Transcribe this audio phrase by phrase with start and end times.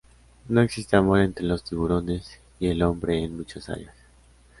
[0.49, 3.95] No existe amor entre los tiburones y el hombre en muchas áreas.